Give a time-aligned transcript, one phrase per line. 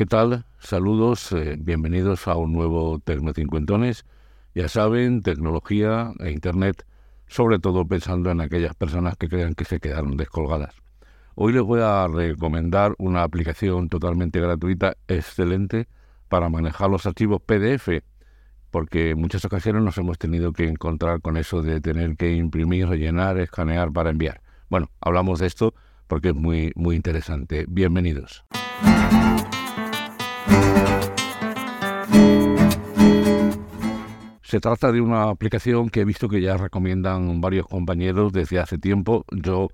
[0.00, 0.46] ¿Qué tal?
[0.58, 4.06] Saludos, eh, bienvenidos a un nuevo Tecnocincuentones.
[4.54, 6.86] Ya saben, tecnología e Internet,
[7.26, 10.74] sobre todo pensando en aquellas personas que crean que se quedaron descolgadas.
[11.34, 15.86] Hoy les voy a recomendar una aplicación totalmente gratuita, excelente,
[16.30, 18.02] para manejar los archivos PDF,
[18.70, 22.88] porque en muchas ocasiones nos hemos tenido que encontrar con eso de tener que imprimir,
[22.88, 24.40] rellenar, escanear para enviar.
[24.70, 25.74] Bueno, hablamos de esto
[26.06, 27.66] porque es muy, muy interesante.
[27.68, 28.46] Bienvenidos.
[34.50, 38.78] Se trata de una aplicación que he visto que ya recomiendan varios compañeros desde hace
[38.78, 39.24] tiempo.
[39.30, 39.68] Yo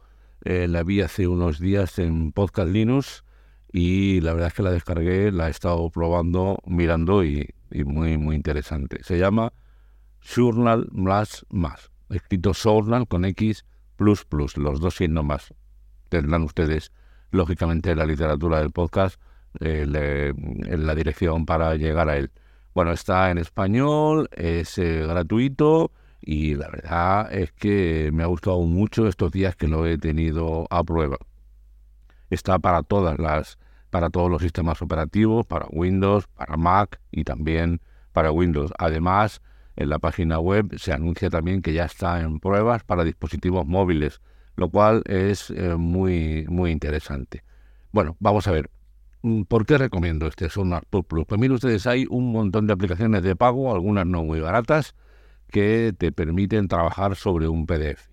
[0.45, 3.25] eh, la vi hace unos días en Podcast Linux
[3.73, 7.55] y la verdad es que la descargué, la he estado probando, mirando y,
[7.87, 9.03] muy, muy interesante.
[9.03, 9.55] Se llama
[10.21, 13.65] Journal Más Más, escrito Journal con X
[13.97, 15.55] plus plus, los dos siendo más.
[16.11, 16.93] Tendrán ustedes,
[17.31, 19.19] lógicamente, la literatura del podcast
[19.61, 22.31] eh, en la dirección para llegar a él.
[22.75, 28.61] Bueno, está en español, es eh, gratuito y la verdad es que me ha gustado
[28.63, 31.17] mucho estos días que lo he tenido a prueba.
[32.29, 33.59] Está para todas las,
[33.91, 37.81] para todos los sistemas operativos, para Windows, para Mac y también
[38.13, 38.73] para Windows.
[38.79, 39.41] Además,
[39.77, 44.21] en la página web se anuncia también que ya está en pruebas para dispositivos móviles,
[44.57, 47.43] lo cual es eh, muy, muy interesante.
[47.93, 48.76] Bueno, vamos a ver.
[49.27, 51.27] Mm, ¿Por qué recomiendo este Sonar Plus?
[51.27, 54.95] Pues miren ustedes, hay un montón de aplicaciones de pago, algunas no muy baratas,
[55.51, 58.09] que te permiten trabajar sobre un PDF.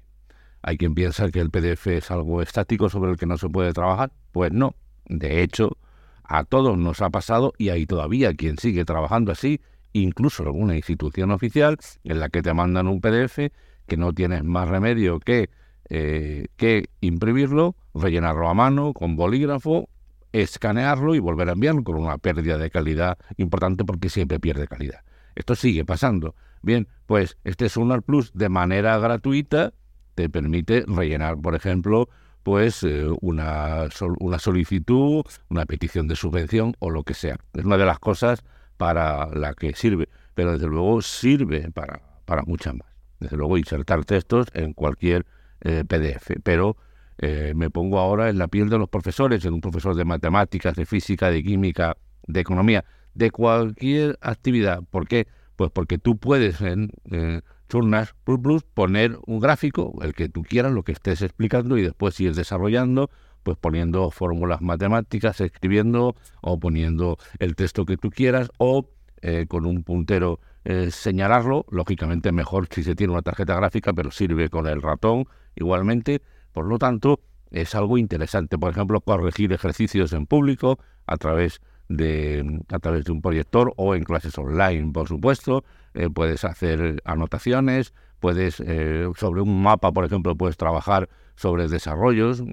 [0.64, 3.74] Hay quien piensa que el PDF es algo estático sobre el que no se puede
[3.74, 4.12] trabajar.
[4.32, 4.74] Pues no.
[5.06, 5.78] De hecho,
[6.24, 9.62] a todos nos ha pasado y hay todavía quien sigue trabajando así,
[9.92, 13.52] incluso alguna institución oficial en la que te mandan un PDF
[13.86, 15.52] que no tienes más remedio que,
[15.90, 19.90] eh, que imprimirlo, rellenarlo a mano con bolígrafo
[20.34, 25.02] escanearlo y volver a enviarlo con una pérdida de calidad importante porque siempre pierde calidad.
[25.36, 26.36] Esto sigue pasando.
[26.62, 29.74] Bien, pues este Sonar Plus de manera gratuita
[30.16, 32.10] te permite rellenar, por ejemplo,
[32.44, 33.88] pues eh, una,
[34.20, 37.38] una solicitud, una petición de subvención o lo que sea.
[37.54, 38.44] Es una de las cosas
[38.78, 42.88] para la que sirve, pero desde luego sirve para, para muchas más.
[43.20, 45.26] Desde luego insertar textos en cualquier
[45.62, 46.76] eh, PDF, pero
[47.18, 50.76] eh, me pongo ahora en la piel de los profesores, en un profesor de matemáticas,
[50.76, 51.98] de física, de química,
[52.28, 54.84] de economía, de cualquier actividad.
[54.90, 55.28] ¿Por qué?
[55.56, 60.72] Pues porque tú puedes en eh, Plus Plus poner un gráfico, el que tú quieras,
[60.72, 63.10] lo que estés explicando, y después ir desarrollando,
[63.42, 68.90] pues poniendo fórmulas matemáticas, escribiendo o poniendo el texto que tú quieras o
[69.22, 74.12] eh, con un puntero eh, señalarlo, lógicamente mejor si se tiene una tarjeta gráfica, pero
[74.12, 75.26] sirve con el ratón
[75.56, 76.22] igualmente
[76.54, 77.20] por lo tanto,
[77.52, 83.12] es algo interesante, por ejemplo, corregir ejercicios en público a través de, a través de
[83.12, 85.64] un proyector o en clases online, por supuesto.
[85.94, 92.44] Eh, puedes hacer anotaciones, puedes, eh, sobre un mapa, por ejemplo, puedes trabajar sobre desarrollos,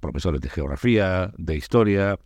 [0.00, 2.18] profesores de geografía, de historia,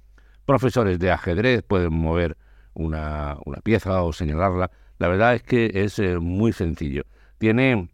[0.47, 2.37] profesores de ajedrez pueden mover
[2.75, 4.71] una, una pieza o señalarla.
[4.99, 7.05] La verdad es que es eh, muy sencillo.
[7.39, 7.91] Tiene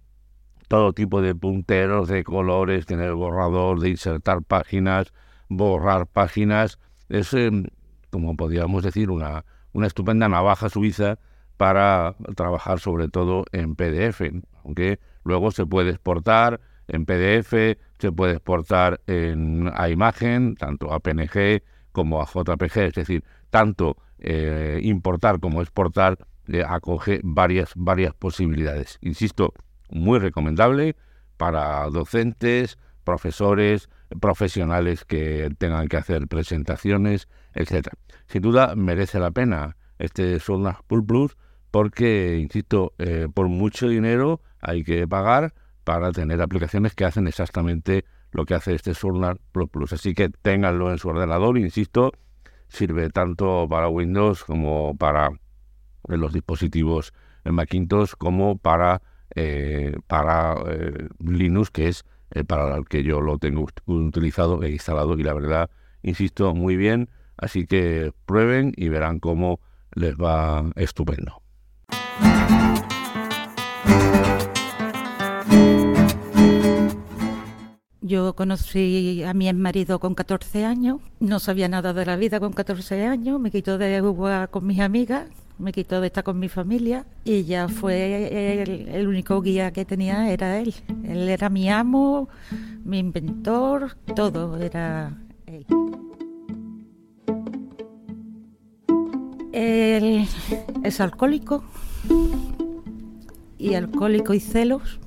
[0.68, 5.12] todo tipo de punteros, de colores, tiene el borrador, de insertar páginas,
[5.48, 6.78] borrar páginas.
[7.08, 7.64] Es, em,
[8.10, 11.18] como podríamos decir, una, una estupenda navaja suiza
[11.56, 14.22] para trabajar sobre todo en PDF,
[14.64, 21.00] aunque luego se puede exportar en PDF, se puede exportar en, a imagen, tanto a
[21.00, 21.62] PNG
[21.92, 26.18] como a JPG, es decir, tanto eh, importar como exportar
[26.48, 28.98] eh, acoge varias, varias posibilidades.
[29.02, 29.52] Insisto,
[29.90, 30.96] muy recomendable
[31.36, 33.88] para docentes, profesores,
[34.20, 37.96] profesionales que tengan que hacer presentaciones, etcétera.
[38.26, 41.36] Sin duda merece la pena este Sonar Plus Plus
[41.70, 45.54] porque, insisto, eh, por mucho dinero hay que pagar
[45.84, 49.92] para tener aplicaciones que hacen exactamente lo que hace este Sonar Plus Plus.
[49.92, 52.12] Así que ténganlo en su ordenador, insisto,
[52.68, 55.30] sirve tanto para Windows como para
[56.06, 57.12] los dispositivos
[57.44, 59.02] en Macintosh como para
[59.34, 64.70] eh, para eh, Linux, que es eh, para el que yo lo tengo utilizado e
[64.70, 65.70] instalado y la verdad,
[66.02, 67.08] insisto, muy bien.
[67.36, 69.60] Así que prueben y verán cómo
[69.94, 71.42] les va estupendo.
[78.00, 82.54] Yo conocí a mi marido con 14 años, no sabía nada de la vida con
[82.54, 86.48] 14 años, me quitó de agua con mis amigas me quitó de estar con mi
[86.48, 90.74] familia y ya fue el, único guía que tenía era él.
[91.04, 92.28] Él era mi amo,
[92.84, 95.16] mi inventor, todo era
[95.46, 95.66] él.
[99.52, 100.28] Él
[100.84, 101.64] es alcohólico
[103.58, 105.00] y alcohólico y celos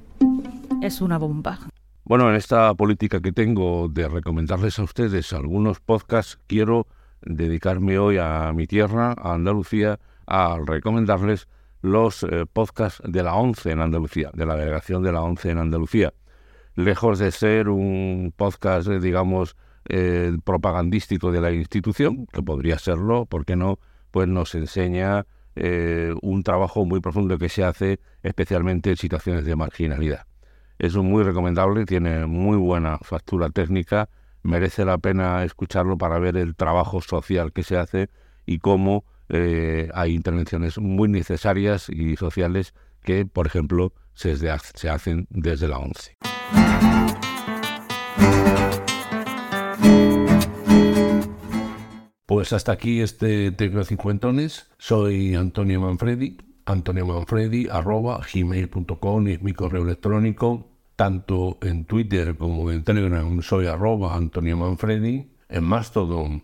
[0.82, 1.60] es una bomba.
[2.04, 6.88] Bueno, en esta política que tengo de recomendarles a ustedes algunos podcasts, quiero
[7.22, 11.48] dedicarme hoy a mi tierra, a Andalucía, a recomendarles
[11.82, 15.58] los eh, podcasts de la ONCE en Andalucía, de la delegación de la ONCE en
[15.58, 16.14] Andalucía.
[16.76, 19.58] Lejos de ser un podcast, eh, digamos,
[19.90, 23.80] eh, propagandístico de la institución, que podría serlo, ¿por qué no?
[24.12, 25.26] Pues nos enseña
[26.22, 30.26] un trabajo muy profundo que se hace especialmente en situaciones de marginalidad.
[30.80, 34.10] Es muy recomendable, tiene muy buena factura técnica,
[34.44, 38.10] merece la pena escucharlo para ver el trabajo social que se hace
[38.46, 44.36] y cómo eh, hay intervenciones muy necesarias y sociales que, por ejemplo, se,
[44.90, 46.18] hacen desde la ONCE.
[52.26, 54.70] Pues hasta aquí este Tecno Cincuentones.
[54.78, 56.38] Soy Antonio Manfredi.
[56.66, 63.66] Antonio Manfredi, arroba gmail.com es mi correo electrónico tanto en Twitter como en Telegram soy
[63.66, 66.44] arroba Antonio Manfredi, en Mastodon